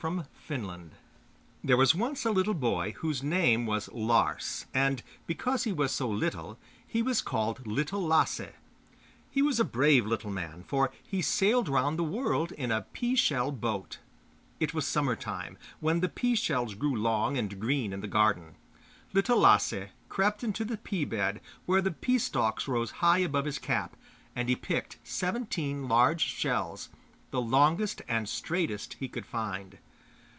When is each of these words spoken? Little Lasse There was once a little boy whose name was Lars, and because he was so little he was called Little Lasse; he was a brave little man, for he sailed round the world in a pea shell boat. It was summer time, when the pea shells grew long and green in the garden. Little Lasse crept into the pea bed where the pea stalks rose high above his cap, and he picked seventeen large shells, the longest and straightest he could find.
Little 0.49 0.65
Lasse 0.67 0.79
There 1.63 1.77
was 1.77 1.93
once 1.93 2.25
a 2.25 2.31
little 2.31 2.55
boy 2.55 2.93
whose 2.97 3.21
name 3.21 3.67
was 3.67 3.87
Lars, 3.89 4.65
and 4.73 5.03
because 5.27 5.65
he 5.65 5.71
was 5.71 5.91
so 5.91 6.09
little 6.09 6.57
he 6.87 7.03
was 7.03 7.21
called 7.21 7.67
Little 7.67 8.01
Lasse; 8.07 8.49
he 9.29 9.43
was 9.43 9.59
a 9.59 9.63
brave 9.63 10.07
little 10.07 10.31
man, 10.31 10.63
for 10.63 10.91
he 11.03 11.21
sailed 11.21 11.69
round 11.69 11.99
the 11.99 12.03
world 12.03 12.51
in 12.53 12.71
a 12.71 12.81
pea 12.93 13.15
shell 13.15 13.51
boat. 13.51 13.99
It 14.59 14.73
was 14.73 14.87
summer 14.87 15.15
time, 15.15 15.55
when 15.81 15.99
the 15.99 16.09
pea 16.09 16.33
shells 16.35 16.73
grew 16.73 16.95
long 16.95 17.37
and 17.37 17.59
green 17.59 17.93
in 17.93 18.01
the 18.01 18.07
garden. 18.07 18.55
Little 19.13 19.37
Lasse 19.37 19.91
crept 20.09 20.43
into 20.43 20.65
the 20.65 20.77
pea 20.77 21.05
bed 21.05 21.41
where 21.67 21.79
the 21.81 21.91
pea 21.91 22.17
stalks 22.17 22.67
rose 22.67 22.89
high 23.05 23.19
above 23.19 23.45
his 23.45 23.59
cap, 23.59 23.95
and 24.35 24.49
he 24.49 24.55
picked 24.55 24.97
seventeen 25.03 25.87
large 25.87 26.21
shells, 26.25 26.89
the 27.29 27.39
longest 27.39 28.01
and 28.07 28.27
straightest 28.27 28.95
he 28.95 29.07
could 29.07 29.27
find. 29.27 29.77